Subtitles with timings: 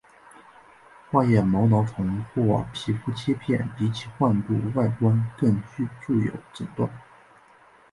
[1.11, 6.89] 化验毛囊虫或皮肤切片比起患部外观更有助于诊断。